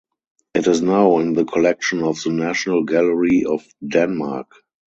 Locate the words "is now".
0.65-1.19